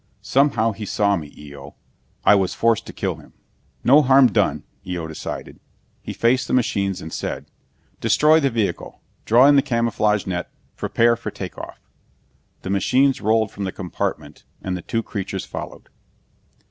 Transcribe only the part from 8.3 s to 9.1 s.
the vehicle,